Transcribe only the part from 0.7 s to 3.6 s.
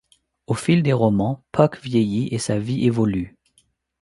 des romans, Puck vieillit et sa vie évolue.